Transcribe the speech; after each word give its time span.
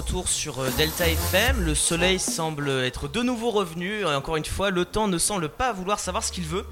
retour 0.00 0.30
sur 0.30 0.60
euh, 0.60 0.70
Delta 0.78 1.06
FM. 1.06 1.62
Le 1.62 1.74
soleil 1.74 2.18
semble 2.18 2.70
être 2.70 3.06
de 3.06 3.20
nouveau 3.20 3.50
revenu. 3.50 4.06
Encore 4.06 4.36
une 4.36 4.46
fois, 4.46 4.70
le 4.70 4.86
temps 4.86 5.08
ne 5.08 5.18
semble 5.18 5.50
pas 5.50 5.74
vouloir 5.74 6.00
savoir 6.00 6.24
ce 6.24 6.32
qu'il 6.32 6.44
veut. 6.44 6.64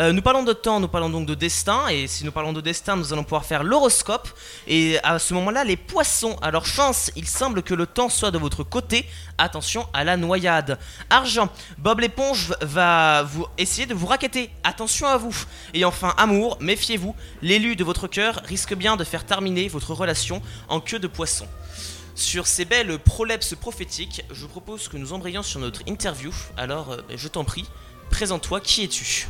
Euh, 0.00 0.10
nous 0.10 0.20
parlons 0.20 0.42
de 0.42 0.52
temps, 0.52 0.80
nous 0.80 0.88
parlons 0.88 1.08
donc 1.08 1.24
de 1.24 1.34
destin. 1.34 1.86
Et 1.90 2.08
si 2.08 2.24
nous 2.24 2.32
parlons 2.32 2.52
de 2.52 2.60
destin, 2.60 2.96
nous 2.96 3.12
allons 3.12 3.22
pouvoir 3.22 3.44
faire 3.44 3.62
l'horoscope. 3.62 4.28
Et 4.66 4.98
à 5.04 5.20
ce 5.20 5.32
moment-là, 5.34 5.62
les 5.62 5.76
poissons. 5.76 6.36
Alors, 6.42 6.66
chance, 6.66 7.12
il 7.14 7.28
semble 7.28 7.62
que 7.62 7.72
le 7.72 7.86
temps 7.86 8.08
soit 8.08 8.32
de 8.32 8.38
votre 8.38 8.64
côté. 8.64 9.06
Attention 9.38 9.86
à 9.92 10.02
la 10.02 10.16
noyade. 10.16 10.76
Argent, 11.08 11.50
Bob 11.78 12.00
l'éponge 12.00 12.52
va 12.62 13.22
vous 13.22 13.46
essayer 13.58 13.86
de 13.86 13.94
vous 13.94 14.06
raqueter. 14.06 14.50
Attention 14.64 15.06
à 15.06 15.18
vous. 15.18 15.36
Et 15.72 15.84
enfin, 15.84 16.14
amour, 16.16 16.58
méfiez-vous. 16.60 17.14
L'élu 17.42 17.76
de 17.76 17.84
votre 17.84 18.08
cœur 18.08 18.40
risque 18.44 18.74
bien 18.74 18.96
de 18.96 19.04
faire 19.04 19.24
terminer 19.24 19.68
votre 19.68 19.92
relation 19.94 20.42
en 20.68 20.80
queue 20.80 20.98
de 20.98 21.06
poisson. 21.06 21.46
Sur 22.14 22.46
ces 22.46 22.64
belles 22.66 22.98
prolepses 22.98 23.54
prophétiques, 23.54 24.24
je 24.30 24.42
vous 24.42 24.48
propose 24.48 24.88
que 24.88 24.98
nous 24.98 25.12
embrayions 25.14 25.42
sur 25.42 25.60
notre 25.60 25.80
interview. 25.88 26.30
Alors, 26.56 26.92
euh, 26.92 26.96
je 27.16 27.26
t'en 27.26 27.44
prie, 27.44 27.66
présente-toi, 28.10 28.60
qui 28.60 28.84
es-tu? 28.84 29.28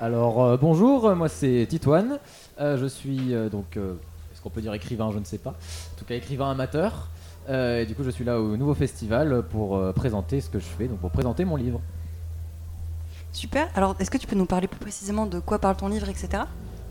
Alors 0.00 0.42
euh, 0.42 0.56
bonjour, 0.56 1.14
moi 1.14 1.28
c'est 1.28 1.66
Titoine. 1.68 2.18
Euh, 2.58 2.78
je 2.78 2.86
suis 2.86 3.34
euh, 3.34 3.48
donc, 3.50 3.76
euh, 3.76 3.94
est-ce 4.32 4.40
qu'on 4.40 4.48
peut 4.48 4.62
dire 4.62 4.72
écrivain? 4.72 5.10
Je 5.12 5.18
ne 5.18 5.24
sais 5.24 5.38
pas. 5.38 5.50
En 5.50 5.98
tout 5.98 6.04
cas, 6.04 6.14
écrivain 6.14 6.50
amateur. 6.50 7.08
Euh, 7.48 7.82
et 7.82 7.86
du 7.86 7.94
coup, 7.94 8.04
je 8.04 8.10
suis 8.10 8.24
là 8.24 8.40
au 8.40 8.56
nouveau 8.56 8.74
festival 8.74 9.42
pour 9.50 9.76
euh, 9.76 9.92
présenter 9.92 10.40
ce 10.40 10.48
que 10.48 10.58
je 10.58 10.64
fais, 10.64 10.86
donc 10.86 11.00
pour 11.00 11.10
présenter 11.10 11.44
mon 11.44 11.56
livre. 11.56 11.80
Super. 13.32 13.68
Alors, 13.74 13.96
est-ce 13.98 14.10
que 14.10 14.18
tu 14.18 14.26
peux 14.26 14.36
nous 14.36 14.46
parler 14.46 14.68
plus 14.68 14.80
précisément 14.80 15.26
de 15.26 15.40
quoi 15.40 15.58
parle 15.58 15.76
ton 15.76 15.88
livre, 15.88 16.08
etc. 16.08 16.44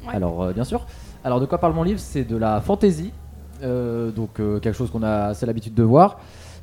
Ouais. 0.06 0.14
Alors 0.14 0.44
euh, 0.44 0.54
bien 0.54 0.66
sûr. 0.66 0.86
Alors 1.24 1.40
de 1.40 1.46
quoi 1.46 1.58
parle 1.58 1.74
mon 1.74 1.84
livre? 1.84 2.00
C'est 2.00 2.26
de 2.26 2.38
la 2.38 2.62
fantaisie, 2.62 3.12
euh, 3.12 3.29
donc 3.62 4.40
euh, 4.40 4.60
quelque 4.60 4.76
chose 4.76 4.92
qu'on 4.92 5.04
a 5.04 5.28
assez 5.28 5.46
l'habitude 5.46 5.74
de 5.74 5.84
voir. 5.84 6.20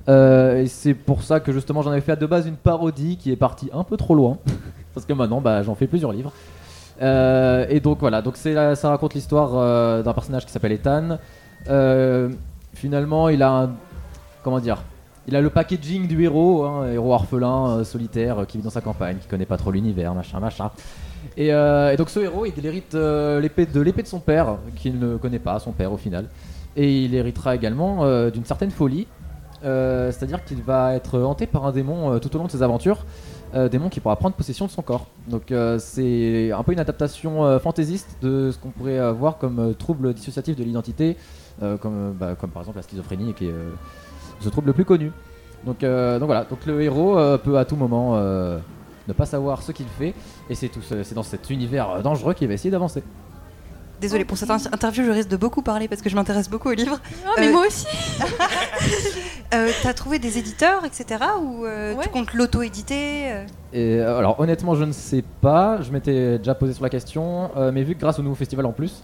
Euh, 0.08 0.62
et 0.62 0.66
c'est 0.66 0.94
pour 0.94 1.22
ça 1.22 1.40
que 1.40 1.52
justement 1.52 1.82
j'en 1.82 1.90
avais 1.90 2.00
fait 2.00 2.16
de 2.16 2.26
base 2.26 2.46
une 2.46 2.56
parodie 2.56 3.16
qui 3.16 3.32
est 3.32 3.36
partie 3.36 3.68
un 3.72 3.82
peu 3.82 3.96
trop 3.96 4.14
loin, 4.14 4.38
parce 4.94 5.04
que 5.04 5.12
maintenant 5.12 5.40
bah, 5.40 5.62
j'en 5.62 5.74
fais 5.74 5.86
plusieurs 5.86 6.12
livres. 6.12 6.32
Euh, 7.02 7.66
et 7.68 7.80
donc 7.80 7.98
voilà, 8.00 8.22
donc 8.22 8.36
c'est 8.36 8.54
ça 8.74 8.88
raconte 8.88 9.14
l'histoire 9.14 9.50
euh, 9.54 10.02
d'un 10.02 10.12
personnage 10.12 10.46
qui 10.46 10.52
s'appelle 10.52 10.72
Ethan. 10.72 11.18
Euh, 11.68 12.30
finalement, 12.74 13.28
il 13.28 13.42
a 13.42 13.50
un, 13.50 13.70
comment 14.42 14.60
dire, 14.60 14.82
il 15.28 15.34
a 15.34 15.40
le 15.40 15.50
packaging 15.50 16.06
du 16.06 16.22
héros, 16.22 16.64
hein, 16.64 16.92
héros 16.92 17.12
orphelin, 17.12 17.78
euh, 17.78 17.84
solitaire, 17.84 18.40
euh, 18.40 18.44
qui 18.44 18.58
vit 18.58 18.64
dans 18.64 18.70
sa 18.70 18.80
campagne, 18.80 19.16
qui 19.16 19.26
connaît 19.26 19.46
pas 19.46 19.56
trop 19.56 19.72
l'univers, 19.72 20.14
machin, 20.14 20.38
machin. 20.38 20.70
Et, 21.36 21.52
euh, 21.52 21.92
et 21.92 21.96
donc 21.96 22.10
ce 22.10 22.20
héros, 22.20 22.46
il 22.46 22.64
hérite 22.64 22.94
euh, 22.94 23.40
l'épée 23.40 23.66
de 23.66 23.80
l'épée 23.80 24.02
de 24.02 24.06
son 24.06 24.20
père, 24.20 24.56
qu'il 24.76 24.98
ne 25.00 25.16
connaît 25.16 25.40
pas, 25.40 25.58
son 25.58 25.72
père 25.72 25.92
au 25.92 25.96
final. 25.96 26.26
Et 26.76 27.04
il 27.04 27.14
héritera 27.14 27.54
également 27.54 28.04
euh, 28.04 28.30
d'une 28.30 28.44
certaine 28.44 28.70
folie, 28.70 29.06
euh, 29.64 30.12
c'est-à-dire 30.12 30.44
qu'il 30.44 30.62
va 30.62 30.94
être 30.94 31.18
hanté 31.20 31.46
par 31.46 31.64
un 31.64 31.72
démon 31.72 32.12
euh, 32.12 32.18
tout 32.18 32.34
au 32.36 32.38
long 32.38 32.44
de 32.44 32.50
ses 32.50 32.62
aventures, 32.62 33.04
démon 33.70 33.88
qui 33.88 34.00
pourra 34.00 34.16
prendre 34.16 34.36
possession 34.36 34.66
de 34.66 34.70
son 34.70 34.82
corps. 34.82 35.06
Donc 35.28 35.50
c'est 35.78 36.52
un 36.52 36.62
peu 36.62 36.72
une 36.72 36.78
adaptation 36.78 37.58
fantaisiste 37.58 38.18
de 38.20 38.50
ce 38.50 38.58
qu'on 38.58 38.68
pourrait 38.68 39.12
voir 39.14 39.38
comme 39.38 39.74
trouble 39.78 40.12
dissociatif 40.12 40.56
de 40.56 40.62
l'identité, 40.62 41.16
comme, 41.80 42.12
bah, 42.20 42.34
comme 42.38 42.50
par 42.50 42.60
exemple 42.60 42.76
la 42.76 42.82
schizophrénie, 42.82 43.32
qui 43.32 43.46
est 43.46 43.54
ce 44.40 44.50
trouble 44.50 44.66
le 44.66 44.72
plus 44.74 44.84
connu. 44.84 45.10
Donc, 45.64 45.80
donc 45.80 46.26
voilà, 46.26 46.44
donc 46.44 46.66
le 46.66 46.82
héros 46.82 47.16
peut 47.38 47.56
à 47.56 47.64
tout 47.64 47.76
moment 47.76 48.14
ne 48.18 49.12
pas 49.16 49.24
savoir 49.24 49.62
ce 49.62 49.72
qu'il 49.72 49.86
fait, 49.86 50.12
et 50.50 50.54
c'est 50.54 51.14
dans 51.14 51.22
cet 51.22 51.48
univers 51.48 52.02
dangereux 52.02 52.34
qu'il 52.34 52.48
va 52.48 52.54
essayer 52.54 52.70
d'avancer. 52.70 53.02
Désolée 54.00 54.24
pour 54.24 54.36
cette 54.36 54.50
in- 54.50 54.58
interview, 54.72 55.04
je 55.04 55.10
risque 55.10 55.28
de 55.28 55.36
beaucoup 55.36 55.62
parler 55.62 55.88
parce 55.88 56.02
que 56.02 56.10
je 56.10 56.14
m'intéresse 56.16 56.48
beaucoup 56.50 56.68
au 56.68 56.72
livre. 56.74 57.00
Ah, 57.26 57.30
mais 57.38 57.48
Euh, 57.48 57.52
moi 57.52 57.66
aussi 57.66 57.86
Euh, 59.54 59.70
T'as 59.82 59.94
trouvé 59.94 60.18
des 60.18 60.38
éditeurs, 60.38 60.84
etc. 60.84 61.20
Ou 61.40 61.64
euh, 61.64 61.94
Ouais. 61.94 62.02
tu 62.04 62.10
comptes 62.10 62.34
l'auto-éditer 62.34 63.30
euh? 63.74 64.18
Alors 64.18 64.40
honnêtement, 64.40 64.74
je 64.74 64.84
ne 64.84 64.92
sais 64.92 65.22
pas. 65.40 65.80
Je 65.82 65.92
m'étais 65.92 66.38
déjà 66.38 66.54
posé 66.54 66.72
sur 66.72 66.82
la 66.82 66.90
question, 66.90 67.50
euh, 67.56 67.70
mais 67.72 67.84
vu 67.84 67.94
que 67.94 68.00
grâce 68.00 68.18
au 68.18 68.22
nouveau 68.22 68.34
festival 68.34 68.66
en 68.66 68.72
plus, 68.72 69.02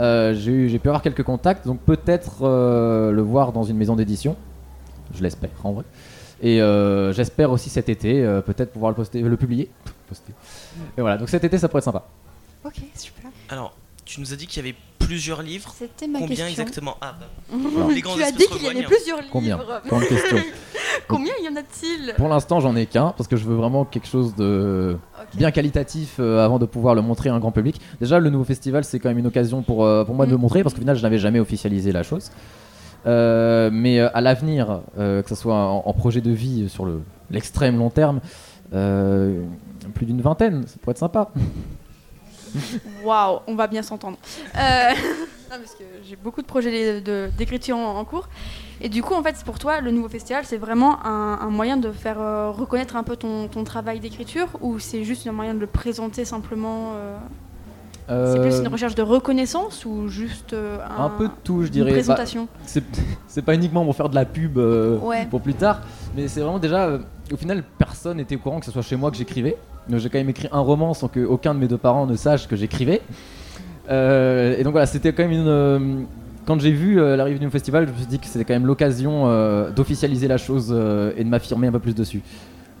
euh, 0.00 0.34
j'ai 0.34 0.78
pu 0.80 0.88
avoir 0.88 1.00
quelques 1.00 1.22
contacts, 1.22 1.64
donc 1.66 1.78
peut-être 1.80 2.38
euh, 2.42 3.12
le 3.12 3.22
voir 3.22 3.52
dans 3.52 3.62
une 3.62 3.76
maison 3.76 3.94
d'édition. 3.94 4.36
Je 5.14 5.22
l'espère 5.22 5.50
en 5.62 5.72
vrai. 5.72 5.84
Et 6.42 6.60
euh, 6.60 7.12
j'espère 7.12 7.52
aussi 7.52 7.70
cet 7.70 7.88
été, 7.88 8.22
euh, 8.24 8.40
peut-être 8.40 8.72
pouvoir 8.72 8.90
le 8.90 8.96
poster, 8.96 9.20
le 9.22 9.36
publier. 9.36 9.70
Poster. 10.08 10.32
Et 10.98 11.00
voilà, 11.00 11.16
donc 11.16 11.28
cet 11.28 11.44
été, 11.44 11.56
ça 11.56 11.68
pourrait 11.68 11.78
être 11.78 11.84
sympa. 11.84 12.02
Ok, 12.64 12.74
super. 12.96 13.30
Alors, 13.48 13.74
tu 14.14 14.20
nous 14.20 14.32
as 14.32 14.36
dit 14.36 14.46
qu'il 14.46 14.64
y 14.64 14.68
avait 14.68 14.76
plusieurs 14.98 15.42
livres. 15.42 15.74
C'était 15.76 16.06
ma 16.06 16.18
Combien 16.20 16.36
question. 16.46 16.62
exactement 16.62 16.96
Ah, 17.00 17.14
bah, 17.18 17.26
Alors, 17.76 17.90
les 17.90 18.00
grands 18.00 18.14
Tu 18.14 18.22
as 18.22 18.30
dit 18.32 18.46
qu'il 18.46 18.62
y 18.62 18.68
avait 18.68 18.82
plusieurs 18.84 19.18
Combien 19.30 19.56
livres. 19.56 19.82
Grande 19.86 20.04
question. 20.04 20.36
Combien 21.08 21.32
y 21.42 21.48
en 21.48 21.56
a-t-il 21.56 22.14
Pour 22.16 22.28
l'instant, 22.28 22.60
j'en 22.60 22.74
ai 22.76 22.86
qu'un 22.86 23.12
parce 23.16 23.28
que 23.28 23.36
je 23.36 23.44
veux 23.44 23.56
vraiment 23.56 23.84
quelque 23.84 24.06
chose 24.06 24.34
de 24.36 24.96
bien 25.34 25.50
qualitatif 25.50 26.16
euh, 26.20 26.44
avant 26.44 26.58
de 26.58 26.64
pouvoir 26.66 26.94
le 26.94 27.02
montrer 27.02 27.28
à 27.28 27.34
un 27.34 27.40
grand 27.40 27.52
public. 27.52 27.80
Déjà, 28.00 28.18
le 28.20 28.30
nouveau 28.30 28.44
festival, 28.44 28.84
c'est 28.84 28.98
quand 29.00 29.08
même 29.08 29.18
une 29.18 29.26
occasion 29.26 29.62
pour, 29.62 29.84
euh, 29.84 30.04
pour 30.04 30.14
moi 30.14 30.26
de 30.26 30.30
le 30.30 30.36
Mm. 30.38 30.40
montrer 30.40 30.62
parce 30.62 30.74
qu'au 30.74 30.80
final, 30.80 30.96
je 30.96 31.02
n'avais 31.02 31.18
jamais 31.18 31.40
officialisé 31.40 31.90
la 31.92 32.02
chose. 32.04 32.30
Euh, 33.06 33.68
mais 33.72 33.98
euh, 34.00 34.08
à 34.14 34.20
l'avenir, 34.22 34.80
euh, 34.98 35.22
que 35.22 35.28
ce 35.28 35.34
soit 35.34 35.54
en, 35.56 35.82
en 35.84 35.92
projet 35.92 36.20
de 36.22 36.30
vie 36.30 36.68
sur 36.70 36.86
le- 36.86 37.02
l'extrême 37.30 37.76
long 37.76 37.90
terme, 37.90 38.20
euh, 38.72 39.42
plus 39.94 40.06
d'une 40.06 40.22
vingtaine, 40.22 40.66
ça 40.66 40.76
pourrait 40.80 40.92
être 40.92 40.98
sympa. 40.98 41.30
Waouh, 43.04 43.40
on 43.46 43.54
va 43.54 43.66
bien 43.66 43.82
s'entendre. 43.82 44.16
Euh, 44.56 44.58
parce 45.48 45.74
que 45.78 45.84
j'ai 46.02 46.16
beaucoup 46.16 46.42
de 46.42 46.46
projets 46.46 47.00
de- 47.00 47.30
d'écriture 47.36 47.76
en, 47.76 47.98
en 47.98 48.04
cours. 48.04 48.28
Et 48.80 48.88
du 48.88 49.02
coup, 49.02 49.14
en 49.14 49.22
fait, 49.22 49.36
pour 49.44 49.58
toi, 49.58 49.80
le 49.80 49.90
nouveau 49.90 50.08
festival, 50.08 50.44
c'est 50.44 50.56
vraiment 50.56 51.04
un, 51.06 51.38
un 51.40 51.50
moyen 51.50 51.76
de 51.76 51.90
faire 51.92 52.20
euh, 52.20 52.50
reconnaître 52.50 52.96
un 52.96 53.02
peu 53.04 53.16
ton, 53.16 53.48
ton 53.48 53.62
travail 53.64 54.00
d'écriture 54.00 54.48
ou 54.60 54.78
c'est 54.78 55.04
juste 55.04 55.26
un 55.26 55.32
moyen 55.32 55.54
de 55.54 55.60
le 55.60 55.66
présenter 55.68 56.24
simplement 56.24 56.92
euh, 56.96 57.16
C'est 58.34 58.40
plus 58.40 58.54
Euh, 58.56 58.62
une 58.62 58.68
recherche 58.68 58.94
de 58.96 59.02
reconnaissance 59.02 59.84
ou 59.86 60.08
juste 60.08 60.52
euh, 60.52 60.78
un, 60.98 61.04
un 61.04 61.08
peu 61.10 61.28
de 61.28 61.32
tout, 61.44 61.62
je 61.62 61.68
dirais. 61.68 61.90
Bah, 61.90 61.96
présentation? 61.96 62.48
c'est 62.66 62.84
c'est 63.28 63.42
pas 63.42 63.54
uniquement 63.54 63.84
pour 63.84 63.94
faire 63.96 64.08
de 64.08 64.14
la 64.16 64.24
pub 64.26 64.58
euh, 64.58 64.98
Ouais. 64.98 65.26
pour 65.30 65.40
plus 65.40 65.54
tard, 65.54 65.80
mais 66.16 66.28
c'est 66.28 66.40
vraiment 66.40 66.58
déjà. 66.58 66.98
Au 67.32 67.36
final, 67.36 67.64
personne 67.78 68.18
n'était 68.18 68.36
au 68.36 68.38
courant 68.38 68.60
que 68.60 68.66
ce 68.66 68.72
soit 68.72 68.82
chez 68.82 68.96
moi 68.96 69.10
que 69.10 69.16
j'écrivais. 69.16 69.56
Donc 69.88 70.00
j'ai 70.00 70.08
quand 70.08 70.18
même 70.18 70.30
écrit 70.30 70.48
un 70.52 70.60
roman 70.60 70.94
sans 70.94 71.08
que 71.08 71.20
aucun 71.20 71.54
de 71.54 71.58
mes 71.58 71.68
deux 71.68 71.78
parents 71.78 72.06
ne 72.06 72.16
sache 72.16 72.48
que 72.48 72.56
j'écrivais. 72.56 73.00
Euh, 73.90 74.56
et 74.58 74.64
donc 74.64 74.72
voilà, 74.72 74.86
c'était 74.86 75.12
quand 75.12 75.22
même 75.22 75.32
une. 75.32 75.48
euh, 75.48 75.78
quand 76.46 76.60
j'ai 76.60 76.72
vu 76.72 77.00
euh, 77.00 77.16
l'arrivée 77.16 77.38
du 77.38 77.48
festival, 77.50 77.86
je 77.86 77.92
me 77.92 77.96
suis 77.96 78.06
dit 78.06 78.18
que 78.18 78.26
c'était 78.26 78.44
quand 78.44 78.54
même 78.54 78.66
l'occasion 78.66 79.26
d'officialiser 79.74 80.28
la 80.28 80.36
chose 80.36 80.70
et 81.16 81.24
de 81.24 81.28
m'affirmer 81.28 81.68
un 81.68 81.72
peu 81.72 81.78
plus 81.78 81.94
dessus. 81.94 82.22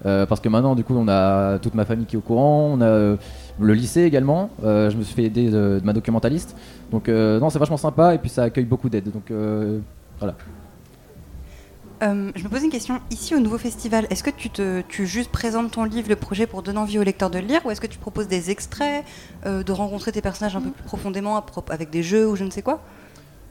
Parce 0.02 0.40
que 0.40 0.50
maintenant, 0.50 0.74
du 0.74 0.84
coup, 0.84 0.94
on 0.94 1.08
a 1.08 1.58
toute 1.58 1.74
ma 1.74 1.86
famille 1.86 2.04
qui 2.04 2.16
est 2.16 2.18
au 2.18 2.22
courant, 2.22 2.72
on 2.74 2.80
a 2.82 3.16
le 3.60 3.72
lycée 3.74 4.02
également. 4.02 4.50
je 4.62 4.94
me 4.94 5.02
suis 5.02 5.14
fait 5.14 5.24
aider 5.24 5.46
de, 5.46 5.78
de 5.78 5.82
ma 5.82 5.94
documentaliste. 5.94 6.54
Donc, 6.90 7.08
non, 7.08 7.48
c'est 7.48 7.58
vachement 7.58 7.78
sympa 7.78 8.14
et 8.14 8.18
puis 8.18 8.28
ça 8.28 8.42
accueille 8.42 8.66
beaucoup 8.66 8.90
d'aide. 8.90 9.10
Donc, 9.10 9.32
voilà. 10.18 10.34
Euh, 12.04 12.30
je 12.34 12.44
me 12.44 12.48
pose 12.48 12.62
une 12.62 12.70
question. 12.70 13.00
Ici, 13.10 13.34
au 13.34 13.40
nouveau 13.40 13.58
festival, 13.58 14.06
est-ce 14.10 14.22
que 14.22 14.30
tu, 14.30 14.50
te, 14.50 14.82
tu 14.88 15.06
juste 15.06 15.30
présentes 15.30 15.72
ton 15.72 15.84
livre, 15.84 16.08
le 16.08 16.16
projet, 16.16 16.46
pour 16.46 16.62
donner 16.62 16.78
envie 16.78 16.98
au 16.98 17.02
lecteur 17.02 17.30
de 17.30 17.38
le 17.38 17.46
lire 17.46 17.64
Ou 17.64 17.70
est-ce 17.70 17.80
que 17.80 17.86
tu 17.86 17.98
proposes 17.98 18.28
des 18.28 18.50
extraits, 18.50 19.04
euh, 19.46 19.62
de 19.62 19.72
rencontrer 19.72 20.12
tes 20.12 20.20
personnages 20.20 20.56
un 20.56 20.60
peu 20.60 20.70
plus 20.70 20.82
profondément 20.84 21.42
avec 21.70 21.90
des 21.90 22.02
jeux 22.02 22.28
ou 22.28 22.36
je 22.36 22.44
ne 22.44 22.50
sais 22.50 22.62
quoi? 22.62 22.80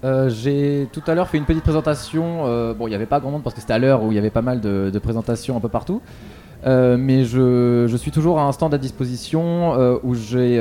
Euh, 0.03 0.29
j'ai 0.29 0.89
tout 0.91 1.01
à 1.07 1.15
l'heure 1.15 1.29
fait 1.29 1.37
une 1.37 1.45
petite 1.45 1.63
présentation. 1.63 2.43
bon, 2.73 2.87
il 2.87 2.89
n'y 2.89 2.95
avait 2.95 3.05
pas 3.05 3.19
grand 3.19 3.31
monde 3.31 3.43
parce 3.43 3.55
que 3.55 3.61
c'était 3.61 3.73
à 3.73 3.79
l'heure 3.79 4.03
où 4.03 4.11
il 4.11 4.15
y 4.15 4.19
avait 4.19 4.29
pas 4.29 4.41
mal 4.41 4.61
de, 4.61 4.99
présentations 5.01 5.57
un 5.57 5.59
peu 5.59 5.69
partout. 5.69 6.01
Mais 6.65 7.23
je, 7.23 7.87
je 7.87 7.97
suis 7.97 8.11
toujours 8.11 8.39
à 8.39 8.43
un 8.43 8.51
stand 8.51 8.73
à 8.73 8.77
disposition 8.77 9.99
où 10.03 10.13
j'ai 10.13 10.57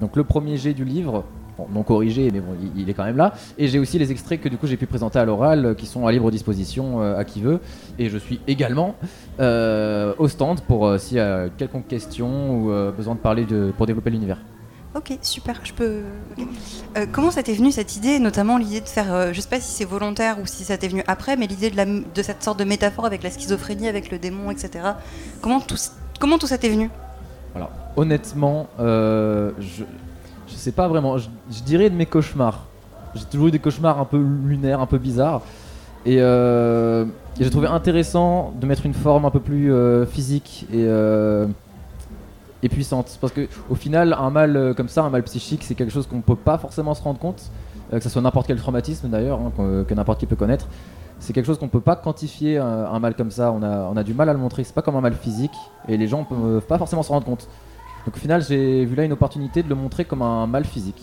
donc 0.00 0.16
le 0.16 0.24
premier 0.24 0.56
jet 0.56 0.74
du 0.74 0.84
livre, 0.84 1.24
bon, 1.58 1.66
non 1.72 1.82
corrigé, 1.82 2.30
mais 2.32 2.40
bon, 2.40 2.54
il, 2.60 2.82
il 2.82 2.90
est 2.90 2.94
quand 2.94 3.04
même 3.04 3.16
là. 3.16 3.34
Et 3.58 3.68
j'ai 3.68 3.78
aussi 3.78 3.98
les 3.98 4.10
extraits 4.10 4.40
que 4.40 4.48
du 4.48 4.56
coup 4.56 4.66
j'ai 4.66 4.76
pu 4.76 4.86
présenter 4.86 5.18
à 5.18 5.24
l'oral, 5.24 5.64
euh, 5.66 5.74
qui 5.74 5.86
sont 5.86 6.06
à 6.06 6.12
libre 6.12 6.30
disposition 6.30 7.00
euh, 7.02 7.18
à 7.18 7.24
qui 7.24 7.40
veut. 7.40 7.60
Et 7.98 8.08
je 8.08 8.18
suis 8.18 8.40
également 8.48 8.94
euh, 9.40 10.14
au 10.18 10.28
stand 10.28 10.60
pour 10.62 10.86
euh, 10.86 10.98
s'il 10.98 11.16
y 11.16 11.20
a 11.20 11.48
quelconque 11.48 11.86
question 11.88 12.56
ou 12.58 12.92
besoin 12.96 13.14
de 13.14 13.20
parler 13.20 13.44
de, 13.44 13.72
pour 13.76 13.86
développer 13.86 14.10
l'univers. 14.10 14.38
Ok, 14.96 15.18
super. 15.22 15.58
Je 15.64 15.72
peux. 15.72 16.02
Euh, 16.96 17.04
comment 17.10 17.32
ça 17.32 17.42
t'est 17.42 17.54
venu 17.54 17.72
cette 17.72 17.96
idée, 17.96 18.20
notamment 18.20 18.58
l'idée 18.58 18.80
de 18.80 18.86
faire, 18.86 19.12
euh, 19.12 19.32
je 19.32 19.40
sais 19.40 19.48
pas 19.48 19.58
si 19.58 19.72
c'est 19.72 19.84
volontaire 19.84 20.38
ou 20.40 20.46
si 20.46 20.62
ça 20.62 20.78
t'est 20.78 20.86
venu 20.86 21.02
après, 21.08 21.36
mais 21.36 21.48
l'idée 21.48 21.68
de, 21.70 21.76
la- 21.76 21.84
de 21.84 22.22
cette 22.22 22.44
sorte 22.44 22.60
de 22.60 22.64
métaphore 22.64 23.04
avec 23.04 23.24
la 23.24 23.30
schizophrénie, 23.30 23.88
avec 23.88 24.12
le 24.12 24.20
démon, 24.20 24.52
etc. 24.52 24.70
Comment 25.40 25.58
tout, 25.60 25.74
comment 26.20 26.38
tout 26.38 26.46
ça 26.46 26.58
t'est 26.58 26.68
venu? 26.68 26.90
Alors, 27.56 27.72
honnêtement, 27.96 28.68
euh, 28.78 29.50
je, 29.58 29.82
sais 30.64 30.72
pas 30.72 30.88
vraiment. 30.88 31.18
Je, 31.18 31.28
dirais 31.64 31.90
de 31.90 31.94
mes 31.94 32.06
cauchemars. 32.06 32.64
J'ai 33.14 33.24
toujours 33.24 33.48
eu 33.48 33.50
des 33.50 33.58
cauchemars 33.58 34.00
un 34.00 34.04
peu 34.04 34.18
lunaires, 34.18 34.80
un 34.80 34.86
peu 34.86 34.98
bizarres. 34.98 35.42
Et, 36.06 36.20
euh, 36.20 37.04
j'ai 37.38 37.50
trouvé 37.50 37.66
intéressant 37.66 38.52
de 38.60 38.66
mettre 38.66 38.86
une 38.86 38.94
forme 38.94 39.24
un 39.24 39.30
peu 39.30 39.40
plus 39.40 39.72
euh, 39.72 40.06
physique 40.06 40.66
et, 40.72 40.84
euh, 40.84 41.46
et 42.62 42.68
puissante. 42.68 43.18
Parce 43.20 43.32
que 43.32 43.48
au 43.68 43.74
final, 43.74 44.14
un 44.18 44.30
mal 44.30 44.74
comme 44.76 44.88
ça, 44.88 45.02
un 45.02 45.10
mal 45.10 45.22
psychique, 45.24 45.64
c'est 45.64 45.74
quelque 45.74 45.92
chose 45.92 46.06
qu'on 46.06 46.20
peut 46.20 46.36
pas 46.36 46.58
forcément 46.58 46.94
se 46.94 47.02
rendre 47.02 47.18
compte. 47.18 47.50
que 47.90 48.00
ce 48.00 48.08
soit 48.08 48.22
n'importe 48.22 48.46
quel 48.46 48.58
traumatisme 48.58 49.08
d'ailleurs, 49.08 49.40
hein, 49.40 49.52
que, 49.86 49.94
n'importe 49.94 50.20
qui 50.20 50.26
peut 50.26 50.36
connaître. 50.36 50.66
c'est 51.20 51.32
quelque 51.32 51.46
chose 51.46 51.58
qu'on 51.58 51.68
peut 51.68 51.80
pas 51.80 51.96
quantifier 51.96 52.58
un, 52.58 52.98
mal 53.00 53.14
comme 53.14 53.30
ça. 53.30 53.52
On 53.52 53.62
a, 53.62 53.90
on 53.92 53.96
a 53.96 54.02
du 54.02 54.14
mal 54.14 54.28
à 54.28 54.32
le 54.32 54.38
montrer. 54.38 54.64
C'est 54.64 54.74
pas 54.74 54.82
comme 54.82 54.96
un 54.96 55.02
mal 55.02 55.14
physique 55.14 55.56
et 55.88 55.96
les 55.96 56.08
gens 56.08 56.20
ne 56.20 56.24
peuvent 56.24 56.66
pas 56.66 56.78
forcément 56.78 57.02
s'en 57.02 57.14
rendre 57.14 57.26
compte. 57.26 57.48
Donc 58.06 58.16
au 58.16 58.18
final, 58.18 58.42
j'ai 58.42 58.84
vu 58.84 58.94
là 58.96 59.04
une 59.04 59.12
opportunité 59.12 59.62
de 59.62 59.68
le 59.68 59.74
montrer 59.74 60.04
comme 60.04 60.22
un 60.22 60.46
mal 60.46 60.64
physique. 60.64 61.02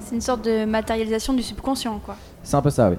C'est 0.00 0.14
une 0.14 0.20
sorte 0.20 0.44
de 0.44 0.64
matérialisation 0.64 1.32
du 1.32 1.42
subconscient, 1.42 1.98
quoi. 2.04 2.16
C'est 2.42 2.56
un 2.56 2.62
peu 2.62 2.70
ça, 2.70 2.90
oui. 2.90 2.96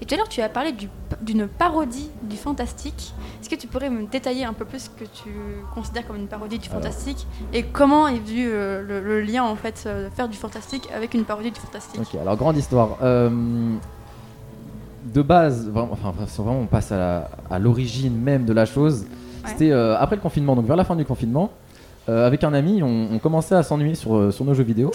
Et 0.00 0.06
tout 0.06 0.14
à 0.14 0.16
l'heure, 0.16 0.28
tu 0.30 0.40
as 0.40 0.48
parlé 0.48 0.72
du- 0.72 0.88
d'une 1.20 1.46
parodie 1.46 2.08
du 2.22 2.36
fantastique. 2.38 3.12
Est-ce 3.42 3.50
que 3.50 3.56
tu 3.56 3.66
pourrais 3.66 3.90
me 3.90 4.06
détailler 4.06 4.46
un 4.46 4.54
peu 4.54 4.64
plus 4.64 4.84
ce 4.84 4.88
que 4.88 5.04
tu 5.04 5.28
considères 5.74 6.06
comme 6.06 6.16
une 6.16 6.28
parodie 6.28 6.58
du 6.58 6.70
Alors. 6.70 6.80
fantastique 6.80 7.26
et 7.52 7.62
comment 7.64 8.08
est 8.08 8.20
vu 8.26 8.48
euh, 8.48 8.80
le, 8.82 9.00
le 9.00 9.20
lien 9.20 9.42
en 9.44 9.54
fait 9.54 9.84
euh, 9.86 10.08
de 10.08 10.14
faire 10.14 10.28
du 10.30 10.36
fantastique 10.38 10.88
avec 10.96 11.12
une 11.12 11.24
parodie 11.24 11.50
du 11.50 11.60
fantastique? 11.60 12.00
Ok, 12.00 12.18
alors 12.18 12.38
grande 12.38 12.56
histoire. 12.56 12.96
Euh, 13.02 13.28
de 15.12 15.20
base, 15.20 15.68
vraiment, 15.68 15.90
enfin, 15.92 16.14
vraiment 16.42 16.60
on 16.60 16.66
passe 16.66 16.90
à 16.90 17.28
l'origine 17.58 18.16
même 18.18 18.46
de 18.46 18.52
la 18.54 18.64
chose, 18.64 19.02
Ouais. 19.44 19.50
c'était 19.50 19.72
euh, 19.72 19.94
après 19.98 20.16
le 20.16 20.22
confinement, 20.22 20.56
donc 20.56 20.64
vers 20.64 20.76
la 20.76 20.84
fin 20.84 20.96
du 20.96 21.04
confinement, 21.04 21.50
euh, 22.08 22.26
avec 22.26 22.44
un 22.44 22.52
ami, 22.52 22.82
on, 22.82 23.18
commençait 23.18 23.54
à 23.54 23.62
s'ennuyer 23.62 23.94
sur, 23.94 24.16
euh, 24.16 24.30
sur 24.30 24.44
nos 24.44 24.54
jeux 24.54 24.64
vidéo. 24.64 24.90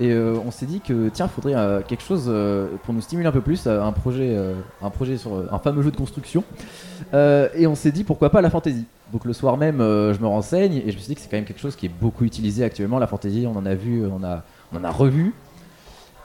Et 0.00 0.12
euh, 0.12 0.36
on 0.46 0.52
s'est 0.52 0.66
dit 0.66 0.80
que 0.80 1.08
tiens, 1.08 1.26
faudrait 1.26 1.82
quelque 1.88 2.04
chose 2.04 2.32
pour 2.84 2.94
nous 2.94 3.00
stimuler 3.00 3.26
un 3.26 3.32
peu 3.32 3.40
plus, 3.40 3.66
un 3.66 3.90
projet, 3.90 4.36
un 4.80 4.90
projet 4.90 5.16
sur 5.16 5.52
un 5.52 5.58
fameux 5.58 5.82
jeu 5.82 5.90
de 5.90 5.96
construction. 5.96 6.44
Et 7.12 7.66
on 7.66 7.74
s'est 7.74 7.90
dit 7.90 8.04
pourquoi 8.04 8.30
pas 8.30 8.40
la 8.40 8.50
fantasy. 8.50 8.84
Donc 9.12 9.24
le 9.24 9.32
soir 9.32 9.56
même, 9.56 9.78
je 9.78 10.20
me 10.20 10.26
renseigne 10.26 10.74
et 10.74 10.92
je 10.92 10.96
me 10.96 11.00
suis 11.00 11.08
dit 11.08 11.14
que 11.16 11.20
c'est 11.20 11.28
quand 11.28 11.36
même 11.36 11.46
quelque 11.46 11.60
chose 11.60 11.74
qui 11.74 11.86
est 11.86 11.92
beaucoup 12.00 12.24
utilisé 12.24 12.62
actuellement. 12.62 13.00
La 13.00 13.08
fantasy, 13.08 13.44
on 13.52 13.58
en 13.58 13.66
a 13.66 13.74
vu, 13.74 14.06
on 14.06 14.22
a, 14.22 14.44
on 14.72 14.76
en 14.76 14.84
a 14.84 14.90
revu. 14.92 15.34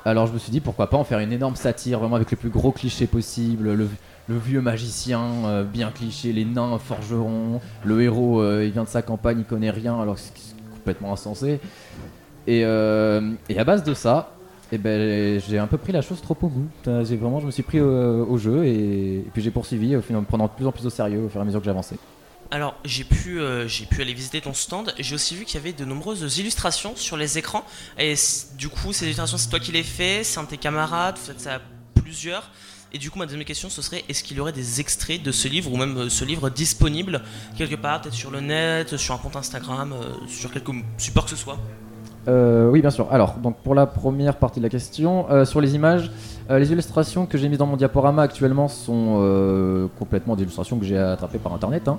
Alors 0.05 0.27
je 0.27 0.33
me 0.33 0.37
suis 0.37 0.51
dit 0.51 0.59
pourquoi 0.59 0.89
pas 0.89 0.97
en 0.97 1.05
faire 1.05 1.19
une 1.19 1.31
énorme 1.31 1.55
satire, 1.55 1.99
vraiment 1.99 2.17
avec 2.17 2.29
les 2.29 2.37
plus 2.37 2.49
gros 2.49 2.71
clichés 2.71 3.07
possibles. 3.07 3.73
Le, 3.73 3.87
vieux 4.27 4.61
magicien, 4.61 5.21
euh, 5.45 5.63
bien 5.63 5.91
cliché, 5.91 6.33
les 6.33 6.43
nains 6.45 6.77
forgerons. 6.77 7.61
Le 7.85 8.01
héros, 8.01 8.41
euh, 8.41 8.65
il 8.65 8.71
vient 8.71 8.83
de 8.83 8.89
sa 8.89 9.01
campagne, 9.01 9.39
il 9.39 9.45
connaît 9.45 9.69
rien, 9.69 9.99
alors 9.99 10.17
c'est 10.17 10.33
complètement 10.73 11.13
insensé. 11.13 11.59
Et, 12.47 12.65
euh, 12.65 13.31
et 13.47 13.57
à 13.57 13.63
base 13.63 13.83
de 13.83 13.93
ça, 13.93 14.33
eh 14.73 14.77
ben, 14.77 15.39
j'ai 15.39 15.57
un 15.57 15.67
peu 15.67 15.77
pris 15.77 15.93
la 15.93 16.01
chose 16.01 16.21
trop 16.21 16.37
au 16.41 16.47
goût. 16.47 16.67
Vraiment, 16.85 17.39
je 17.39 17.45
me 17.45 17.51
suis 17.51 17.63
pris 17.63 17.79
au, 17.79 18.37
jeu 18.37 18.65
et, 18.65 19.19
et 19.19 19.29
puis 19.31 19.41
j'ai 19.41 19.51
poursuivi, 19.51 19.95
au 19.95 20.01
final, 20.01 20.21
me 20.21 20.27
prenant 20.27 20.47
de 20.47 20.51
plus 20.51 20.67
en 20.67 20.73
plus 20.73 20.85
au 20.85 20.89
sérieux 20.89 21.23
au 21.25 21.29
fur 21.29 21.39
et 21.39 21.43
à 21.43 21.45
mesure 21.45 21.61
que 21.61 21.65
j'avançais. 21.65 21.95
Alors, 22.53 22.75
j'ai 22.85 23.03
pu, 23.03 23.39
euh, 23.39 23.67
pu 23.89 24.01
aller 24.03 24.13
visiter 24.13 24.39
ton 24.39 24.53
stand. 24.53 24.93
J'ai 24.99 25.15
aussi 25.15 25.35
vu 25.35 25.43
qu'il 25.43 25.55
y 25.55 25.57
avait 25.57 25.73
de 25.73 25.85
nombreuses 25.85 26.37
illustrations 26.37 26.95
sur 26.95 27.17
les 27.17 27.39
écrans. 27.39 27.65
Et 27.97 28.13
du 28.59 28.69
coup, 28.69 28.93
ces 28.93 29.05
illustrations, 29.05 29.39
c'est 29.39 29.49
toi 29.49 29.59
qui 29.59 29.71
les 29.71 29.81
fais 29.81 30.23
C'est 30.23 30.37
un 30.37 30.43
de 30.43 30.49
tes 30.49 30.59
camarades 30.59 31.17
faites 31.17 31.41
ça 31.41 31.55
à 31.55 31.59
plusieurs 31.95 32.51
Et 32.91 32.99
du 32.99 33.09
coup, 33.09 33.17
ma 33.17 33.25
deuxième 33.25 33.43
question, 33.43 33.71
ce 33.71 33.81
serait 33.81 34.05
est-ce 34.07 34.23
qu'il 34.23 34.37
y 34.37 34.39
aurait 34.39 34.51
des 34.51 34.79
extraits 34.79 35.23
de 35.23 35.31
ce 35.31 35.47
livre 35.47 35.71
ou 35.71 35.77
même 35.77 35.97
euh, 35.97 36.09
ce 36.09 36.25
livre 36.25 36.51
disponible 36.51 37.23
quelque 37.57 37.73
part, 37.73 38.03
peut-être 38.03 38.13
sur 38.13 38.29
le 38.29 38.39
net, 38.39 38.97
sur 38.97 39.15
un 39.15 39.17
compte 39.17 39.35
Instagram, 39.35 39.91
euh, 39.91 40.13
sur 40.27 40.51
quelque 40.51 40.73
support 40.99 41.23
que 41.23 41.31
ce 41.31 41.35
soit? 41.35 41.57
Euh, 42.27 42.69
oui, 42.69 42.81
bien 42.81 42.89
sûr. 42.89 43.07
Alors, 43.11 43.35
donc 43.35 43.57
pour 43.57 43.75
la 43.75 43.85
première 43.85 44.37
partie 44.37 44.59
de 44.59 44.63
la 44.63 44.69
question, 44.69 45.25
euh, 45.29 45.45
sur 45.45 45.59
les 45.59 45.75
images, 45.75 46.11
euh, 46.49 46.59
les 46.59 46.71
illustrations 46.71 47.25
que 47.25 47.37
j'ai 47.37 47.49
mises 47.49 47.57
dans 47.57 47.65
mon 47.65 47.75
diaporama 47.75 48.21
actuellement 48.21 48.67
sont 48.67 49.89
complètement 49.99 50.35
des 50.35 50.43
illustrations 50.43 50.77
que 50.79 50.85
j'ai 50.85 50.97
attrapées 50.97 51.39
par 51.39 51.53
internet. 51.53 51.87
hein. 51.87 51.97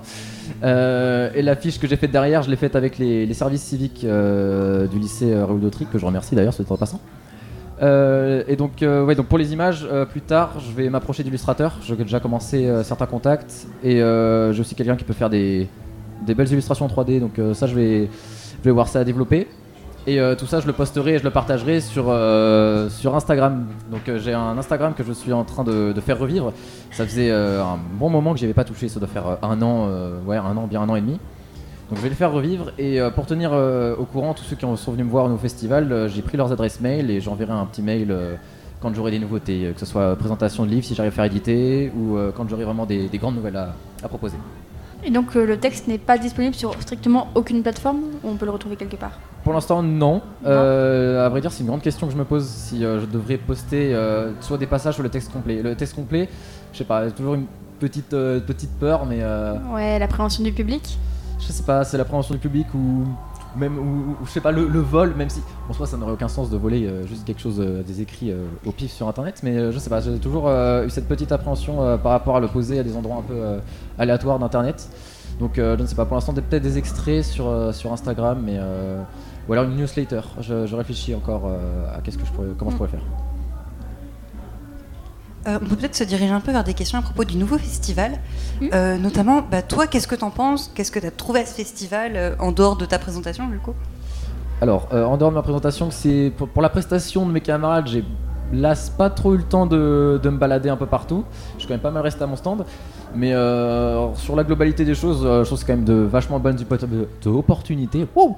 Et 1.35 1.41
l'affiche 1.41 1.79
que 1.79 1.87
j'ai 1.87 1.97
faite 1.97 2.11
derrière, 2.11 2.43
je 2.43 2.49
l'ai 2.49 2.55
faite 2.55 2.75
avec 2.75 2.97
les, 2.97 3.33
services 3.33 3.63
civiques 3.63 4.05
du 4.05 4.99
lycée 4.99 5.35
Raoul 5.35 5.59
d'Autric, 5.59 5.89
que 5.91 5.99
je 5.99 6.05
remercie 6.05 6.35
d'ailleurs, 6.35 6.53
c'est 6.53 6.69
en 6.71 6.77
passant. 6.77 6.99
Et 7.81 8.55
donc, 8.55 8.81
ouais, 8.81 9.15
donc 9.15 9.27
pour 9.27 9.37
les 9.37 9.51
images, 9.53 9.87
plus 10.11 10.21
tard, 10.21 10.59
je 10.59 10.71
vais 10.71 10.89
m'approcher 10.89 11.23
d'illustrateurs. 11.23 11.77
J'ai 11.81 11.95
déjà 11.95 12.19
commencé 12.19 12.71
certains 12.83 13.07
contacts 13.07 13.67
et 13.83 13.97
j'ai 13.97 14.59
aussi 14.59 14.75
quelqu'un 14.75 14.95
qui 14.95 15.03
peut 15.03 15.13
faire 15.13 15.29
des, 15.29 15.67
des 16.25 16.33
belles 16.35 16.51
illustrations 16.51 16.85
en 16.85 16.89
3D. 16.89 17.19
Donc 17.19 17.39
ça, 17.53 17.67
je 17.67 17.75
vais, 17.75 18.05
je 18.05 18.63
vais 18.63 18.71
voir 18.71 18.87
ça 18.87 18.99
à 18.99 19.03
développer. 19.03 19.47
Et 20.07 20.19
euh, 20.19 20.35
tout 20.35 20.45
ça, 20.45 20.59
je 20.59 20.67
le 20.67 20.73
posterai 20.73 21.15
et 21.15 21.17
je 21.17 21.23
le 21.23 21.31
partagerai 21.31 21.81
sur, 21.81 22.05
euh, 22.09 22.89
sur 22.89 23.15
Instagram. 23.15 23.65
Donc 23.91 24.07
euh, 24.07 24.19
j'ai 24.19 24.33
un 24.33 24.55
Instagram 24.57 24.93
que 24.95 25.03
je 25.03 25.11
suis 25.11 25.33
en 25.33 25.43
train 25.43 25.63
de, 25.63 25.93
de 25.93 26.01
faire 26.01 26.19
revivre. 26.19 26.53
Ça 26.91 27.05
faisait 27.05 27.31
un 27.31 27.77
bon 27.93 28.09
moment 28.11 28.33
que 28.33 28.37
j'y 28.39 28.45
avais 28.45 28.53
pas 28.53 28.65
touché. 28.65 28.87
Ça 28.87 28.99
doit 28.99 29.07
faire 29.09 29.37
un 29.41 29.61
an, 29.63 29.89
ouais, 30.27 30.37
un 30.37 30.55
an, 30.57 30.67
bien 30.67 30.81
un 30.81 30.89
an 30.89 30.95
et 30.95 31.01
demi. 31.01 31.19
Donc 31.89 31.97
je 31.97 32.01
vais 32.03 32.09
le 32.09 32.15
faire 32.15 32.31
revivre 32.31 32.71
et 32.79 32.99
pour 33.15 33.25
tenir 33.25 33.51
au 33.53 34.05
courant 34.05 34.33
tous 34.33 34.43
ceux 34.43 34.55
qui 34.55 34.65
ont- 34.65 34.75
sont 34.75 34.91
venus 34.91 35.05
me 35.05 35.11
voir 35.11 35.31
au 35.31 35.37
festival, 35.37 36.07
j'ai 36.09 36.21
pris 36.23 36.35
leurs 36.37 36.51
adresses 36.51 36.81
mail 36.81 37.11
et 37.11 37.21
j'enverrai 37.21 37.51
un 37.53 37.65
petit 37.65 37.83
mail 37.83 38.15
quand 38.81 38.93
j'aurai 38.95 39.11
des 39.11 39.19
nouveautés, 39.19 39.71
que 39.73 39.79
ce 39.79 39.85
soit 39.85 40.15
présentation 40.15 40.65
de 40.65 40.69
livres 40.71 40.85
si 40.85 40.95
j'arrive 40.95 41.11
à 41.11 41.15
faire 41.15 41.25
éditer 41.25 41.91
ou 41.95 42.17
quand 42.35 42.47
j'aurai 42.49 42.63
vraiment 42.63 42.85
des, 42.87 43.07
des 43.07 43.17
grandes 43.19 43.35
nouvelles 43.35 43.57
à 44.03 44.07
proposer. 44.07 44.37
Et 45.05 45.11
donc 45.11 45.35
euh, 45.35 45.45
le 45.45 45.57
texte 45.57 45.87
n'est 45.87 45.99
pas 45.99 46.17
disponible 46.17 46.55
sur 46.55 46.73
strictement 46.81 47.27
aucune 47.35 47.61
plateforme 47.61 47.99
ou 48.23 48.29
on 48.29 48.35
peut 48.35 48.45
le 48.45 48.51
retrouver 48.51 48.75
quelque 48.75 48.95
part? 48.95 49.19
Pour 49.43 49.53
l'instant, 49.53 49.83
non. 49.83 50.21
Euh, 50.45 51.23
à 51.23 51.29
vrai 51.29 51.41
dire, 51.41 51.51
c'est 51.51 51.61
une 51.61 51.67
grande 51.67 51.81
question 51.83 52.07
que 52.07 52.13
je 52.13 52.17
me 52.17 52.25
pose 52.25 52.47
si 52.47 52.83
euh, 52.83 52.99
je 53.01 53.05
devrais 53.05 53.37
poster 53.37 53.93
euh, 53.93 54.31
soit 54.41 54.57
des 54.57 54.65
passages 54.65 54.97
ou 54.99 55.03
le 55.03 55.09
texte 55.09 55.31
complet. 55.31 55.61
Le 55.61 55.75
texte 55.75 55.95
complet, 55.95 56.27
je 56.73 56.79
sais 56.79 56.83
pas, 56.83 57.11
toujours 57.11 57.35
une 57.35 57.45
petite, 57.79 58.13
euh, 58.13 58.39
petite 58.39 58.71
peur, 58.79 59.05
mais 59.05 59.19
euh, 59.21 59.53
Ouais, 59.71 59.99
l'appréhension 59.99 60.43
du 60.43 60.51
public? 60.51 60.97
je 61.39 61.51
sais 61.51 61.63
pas, 61.63 61.83
c'est 61.83 61.97
l'appréhension 61.97 62.33
du 62.33 62.39
public 62.39 62.65
ou 62.73 63.03
même, 63.57 63.77
ou, 63.77 64.15
je 64.25 64.29
sais 64.29 64.41
pas, 64.41 64.51
le, 64.51 64.79
vol, 64.79 65.13
même 65.15 65.29
si 65.29 65.41
en 65.69 65.73
soi 65.73 65.87
ça 65.87 65.97
n'aurait 65.97 66.13
aucun 66.13 66.27
sens 66.27 66.49
de 66.49 66.57
voler 66.57 66.85
euh, 66.85 67.05
juste 67.07 67.25
quelque 67.25 67.41
chose, 67.41 67.59
euh, 67.59 67.83
des 67.83 68.01
écrits 68.01 68.31
euh, 68.31 68.45
au 68.65 68.71
pif 68.71 68.91
sur 68.91 69.07
internet, 69.07 69.41
mais 69.43 69.71
je 69.71 69.79
sais 69.79 69.89
pas, 69.89 70.01
j'ai 70.01 70.17
toujours 70.19 70.49
eu 70.49 70.89
cette 70.89 71.07
petite 71.07 71.31
appréhension 71.31 71.97
par 71.97 72.11
rapport 72.11 72.37
à 72.37 72.39
le 72.39 72.47
poser 72.47 72.79
à 72.79 72.83
des 72.83 72.95
endroits 72.95 73.17
un 73.17 73.21
peu 73.21 73.41
aléatoires 73.97 74.39
d'internet. 74.39 74.89
Donc 75.39 75.53
je 75.57 75.81
ne 75.81 75.85
sais 75.85 75.95
pas, 75.95 76.05
pour 76.05 76.15
l'instant, 76.15 76.33
peut-être 76.33 76.63
des 76.63 76.77
extraits 76.77 77.23
sur, 77.23 77.73
sur 77.73 77.91
Instagram, 77.91 78.41
mais. 78.43 78.59
ou 79.47 79.53
alors 79.53 79.65
une 79.65 79.75
newsletter. 79.75 80.21
Je, 80.41 80.65
je 80.65 80.75
réfléchis 80.75 81.13
encore 81.13 81.51
à 81.93 82.01
qu'est-ce 82.01 82.17
que 82.17 82.25
je 82.25 82.31
pourrais, 82.31 82.47
comment 82.57 82.71
je 82.71 82.77
pourrais 82.77 82.89
faire. 82.89 83.34
Euh, 85.47 85.59
on 85.61 85.65
peut 85.65 85.75
peut-être 85.75 85.95
se 85.95 86.03
diriger 86.03 86.33
un 86.33 86.39
peu 86.39 86.51
vers 86.51 86.63
des 86.63 86.73
questions 86.73 86.97
à 86.97 87.01
propos 87.01 87.23
du 87.23 87.37
nouveau 87.37 87.57
festival. 87.57 88.13
Mhm. 88.61 88.69
Euh, 88.73 88.97
notamment, 88.97 89.41
bah, 89.41 89.61
toi, 89.61 89.87
qu'est-ce 89.87 90.07
que 90.07 90.15
t'en 90.15 90.31
penses? 90.31 90.71
Qu'est-ce 90.73 90.91
que 90.91 90.99
t'as 90.99 91.11
trouvé 91.11 91.41
à 91.41 91.45
ce 91.45 91.53
festival 91.53 92.13
euh, 92.15 92.35
en 92.39 92.51
dehors 92.51 92.75
de 92.75 92.85
ta 92.85 92.97
présentation, 92.97 93.47
du 93.47 93.59
coup? 93.59 93.73
Alors, 94.61 94.87
euh, 94.93 95.03
en 95.03 95.17
dehors 95.17 95.31
de 95.31 95.35
ma 95.35 95.43
présentation, 95.43 95.91
c'est 95.91 96.31
pour, 96.35 96.47
pour 96.47 96.61
la 96.61 96.69
prestation 96.69 97.25
de 97.25 97.31
mes 97.31 97.41
camarades, 97.41 97.87
j'ai 97.87 98.03
las 98.53 98.89
pas 98.89 99.09
trop 99.09 99.33
eu 99.33 99.37
le 99.37 99.43
temps 99.43 99.65
de, 99.65 100.19
de 100.21 100.29
me 100.29 100.37
balader 100.37 100.69
un 100.69 100.77
peu 100.77 100.85
partout. 100.85 101.23
Je 101.55 101.59
suis 101.59 101.67
quand 101.67 101.73
même 101.73 101.81
pas 101.81 101.91
mal 101.91 102.03
resté 102.03 102.23
à 102.23 102.27
mon 102.27 102.35
stand. 102.35 102.65
Mais 103.15 103.33
euh, 103.33 104.13
sur 104.15 104.35
la 104.35 104.43
globalité 104.43 104.83
des 104.83 104.95
choses, 104.95 105.23
euh, 105.25 105.43
je 105.43 105.45
trouve 105.45 105.57
que 105.57 105.65
c'est 105.65 105.71
quand 105.71 105.77
même 105.77 105.85
de 105.85 105.93
vachement 105.93 106.39
bonnes 106.39 106.57
opportunités. 107.25 108.07
Wow 108.15 108.37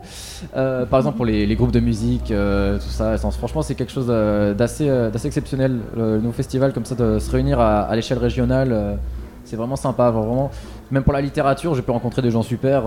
Euh, 0.55 0.85
par 0.85 0.99
exemple, 0.99 1.17
pour 1.17 1.25
les, 1.25 1.55
groupes 1.55 1.71
de 1.71 1.79
musique, 1.79 2.31
euh, 2.31 2.77
tout 2.77 2.89
ça. 2.89 3.17
Franchement, 3.17 3.61
c'est 3.61 3.75
quelque 3.75 3.91
chose 3.91 4.07
euh, 4.09 4.53
d'assez 4.53 5.25
exceptionnel. 5.25 5.79
Le 5.95 6.19
nouveau 6.19 6.33
festival, 6.33 6.73
comme 6.73 6.85
ça, 6.85 6.95
de 6.95 7.19
se 7.19 7.31
réunir 7.31 7.59
à, 7.59 7.95
l'échelle 7.95 8.19
régionale, 8.19 8.99
c'est 9.45 9.55
vraiment 9.55 9.75
sympa. 9.75 10.11
Vraiment, 10.11 10.51
même 10.91 11.03
pour 11.03 11.13
la 11.13 11.21
littérature, 11.21 11.73
j'ai 11.73 11.81
pu 11.81 11.91
rencontrer 11.91 12.21
des 12.21 12.31
gens 12.31 12.43
super. 12.43 12.83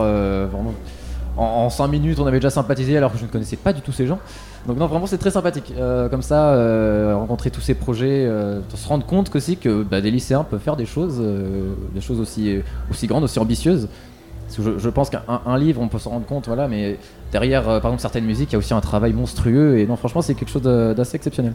En, 1.37 1.71
5 1.71 1.89
minutes, 1.89 2.19
on 2.19 2.27
avait 2.27 2.39
déjà 2.39 2.51
sympathisé 2.51 2.97
alors 2.97 3.13
que 3.13 3.19
je 3.19 3.25
ne 3.25 3.29
connaissais 3.31 3.57
pas 3.57 3.73
du 3.73 3.81
tout 3.81 3.93
ces 3.93 4.07
gens. 4.07 4.19
Donc 4.67 4.77
non, 4.77 4.87
vraiment, 4.87 5.07
c'est 5.07 5.19
très 5.19 5.31
sympathique. 5.31 5.73
Euh, 5.79 6.09
comme 6.09 6.23
ça, 6.23 6.51
euh, 6.51 7.15
rencontrer 7.17 7.51
tous 7.51 7.61
ces 7.61 7.75
projets, 7.75 8.27
euh, 8.27 8.61
se 8.75 8.89
rendre 8.89 9.07
compte 9.07 9.31
qu'aussi 9.31 9.57
que 9.57 9.83
bah, 9.83 10.01
des 10.01 10.11
lycéens 10.11 10.45
peuvent 10.45 10.61
faire 10.61 10.77
des 10.77 10.87
choses, 10.87 11.23
des 11.95 12.01
choses 12.01 12.21
aussi, 12.21 12.61
aussi 12.91 13.07
grandes, 13.07 13.25
aussi 13.25 13.39
ambitieuses. 13.39 13.89
Je, 14.59 14.89
pense 14.89 15.11
qu'un 15.11 15.23
un 15.47 15.59
livre, 15.59 15.81
on 15.81 15.87
peut 15.87 16.01
s'en 16.01 16.11
rendre 16.11 16.27
compte, 16.27 16.49
voilà, 16.49 16.67
mais 16.67 16.99
derrière, 17.31 17.63
par 17.63 17.77
exemple, 17.77 18.01
certaines 18.01 18.25
musiques, 18.25 18.51
il 18.51 18.55
y 18.55 18.57
a 18.57 18.59
aussi 18.59 18.75
un 18.75 18.81
travail 18.81 19.13
monstrueux. 19.13 19.79
Et 19.79 19.87
non, 19.87 19.97
franchement, 19.97 20.23
c'est 20.23 20.35
quelque 20.35 20.51
chose 20.51 20.63
d'assez 20.63 21.17
exceptionnel. 21.17 21.55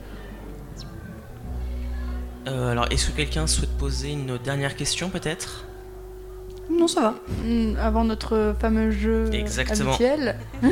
Alors, 2.47 2.87
est-ce 2.91 3.09
que 3.09 3.17
quelqu'un 3.17 3.47
souhaite 3.47 3.71
poser 3.77 4.11
une 4.11 4.37
dernière 4.43 4.75
question 4.75 5.09
peut-être? 5.09 5.65
Non, 6.71 6.87
ça 6.87 7.01
va. 7.01 7.15
Mm, 7.43 7.75
Avant 7.81 8.03
notre 8.03 8.55
fameux 8.59 8.91
jeu 8.91 9.29
Exactement. 9.33 9.89
habituel. 9.91 10.37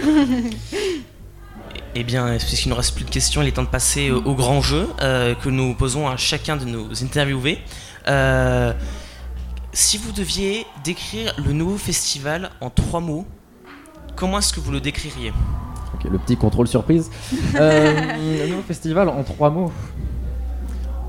Eh 1.96 2.04
bien, 2.04 2.38
puisqu'il 2.40 2.70
ne 2.70 2.74
reste 2.74 2.96
plus 2.96 3.06
de 3.06 3.10
questions, 3.12 3.44
il 3.44 3.48
est 3.48 3.52
temps 3.52 3.62
de 3.62 3.68
passer 3.68 4.10
au 4.10 4.34
grand 4.34 4.62
jeu 4.62 4.88
euh, 5.02 5.36
que 5.36 5.50
nous 5.50 5.76
posons 5.76 6.08
à 6.08 6.18
chacun 6.18 6.58
de 6.58 6.66
nos 6.66 7.04
interviewés. 7.04 7.60
Euh, 8.08 8.74
si 9.74 10.00
vous 10.00 10.12
deviez 10.12 10.66
décrire 10.84 11.36
le 11.46 11.54
nouveau 11.54 11.78
festival 11.78 12.50
en 12.62 12.72
trois 12.72 13.00
mots, 13.00 13.28
comment 14.16 14.40
est-ce 14.40 14.54
que 14.54 14.60
vous 14.60 14.72
le 14.72 14.80
décririez? 14.82 15.34
Ok, 15.94 16.06
le 16.12 16.18
petit 16.18 16.36
contrôle 16.36 16.68
surprise. 16.68 17.12
Euh, 17.60 17.94
le 18.42 18.48
nouveau 18.50 18.64
festival 18.64 19.08
en 19.08 19.22
trois 19.22 19.52
mots. 19.52 19.72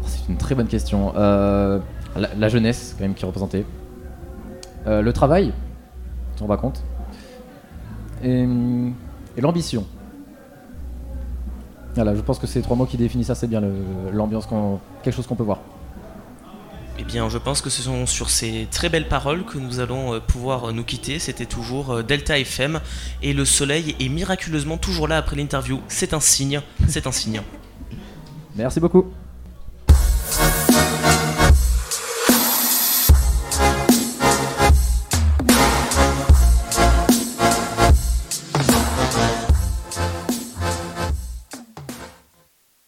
C'est 0.07 0.29
une 0.29 0.37
très 0.37 0.55
bonne 0.55 0.69
question. 0.69 1.15
Euh, 1.17 1.79
la, 2.15 2.29
la 2.35 2.49
jeunesse, 2.51 2.95
quand 2.99 3.05
même, 3.05 3.15
qui 3.15 3.25
est 3.25 3.27
représentée. 3.27 3.65
Euh, 4.87 5.03
le 5.03 5.13
travail, 5.13 5.53
on 6.41 6.47
va 6.47 6.57
compte. 6.57 6.83
Et, 8.23 8.47
et 9.37 9.41
l'ambition. 9.41 9.87
Voilà, 11.95 12.15
je 12.15 12.21
pense 12.21 12.39
que 12.39 12.47
c'est 12.47 12.61
trois 12.61 12.77
mots 12.77 12.87
qui 12.87 12.97
définissent 12.97 13.31
assez 13.31 13.47
bien 13.47 13.63
l'ambiance, 14.13 14.47
qu'on- 14.47 14.81
quelque 15.03 15.15
chose 15.15 15.27
qu'on 15.27 15.37
peut 15.37 15.45
voir. 15.45 15.61
Eh 16.99 17.05
bien, 17.05 17.29
je 17.29 17.39
pense 17.39 17.61
que 17.61 17.71
ce 17.71 17.83
sont 17.83 18.07
sur 18.07 18.31
ces 18.31 18.69
très 18.71 18.89
belles 18.89 19.09
paroles 19.09 19.45
que 19.45 19.59
nous 19.59 19.81
allons 19.81 20.15
euh, 20.15 20.21
pouvoir 20.21 20.69
euh, 20.69 20.73
nous 20.73 20.85
quitter. 20.85 21.19
C'était 21.19 21.47
toujours 21.47 22.03
Delta 22.05 22.39
FM 22.39 22.81
et 23.23 23.33
le 23.33 23.45
soleil 23.45 23.97
est 24.01 24.09
miraculeusement 24.09 24.77
toujours 24.77 25.09
là 25.09 25.17
après 25.19 25.37
l'interview. 25.37 25.81
C'est 25.89 26.15
un 26.15 26.21
signe, 26.21 26.61
c'est 26.89 27.07
un 27.07 27.13
signe. 27.13 27.41
Merci 28.57 28.79
beaucoup. 28.81 29.07